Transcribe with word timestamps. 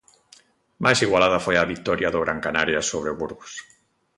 Máis 0.83 0.99
igualada 1.05 1.43
foi 1.45 1.55
a 1.57 1.69
vitoria 1.73 2.09
do 2.13 2.23
Gran 2.23 2.39
Canaria 2.45 2.81
sobre 2.91 3.09
o 3.11 3.17
Burgos. 3.21 3.53